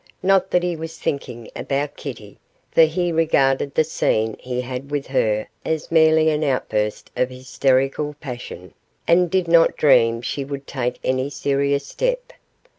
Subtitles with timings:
[0.23, 2.39] Not that he was thinking about Kitty,
[2.71, 8.15] for he regarded the scene he had with her as merely an outburst of hysterical
[8.19, 8.73] passion,
[9.07, 12.33] and did not dream she would take any serious step.